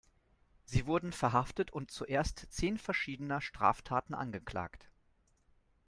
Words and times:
Sie 0.65 0.87
wurden 0.87 1.11
verhaftet 1.13 1.69
und 1.69 1.91
zuerst 1.91 2.47
zehn 2.49 2.79
verschiedener 2.79 3.39
Straftaten 3.39 4.15
angeklagt. 4.15 4.89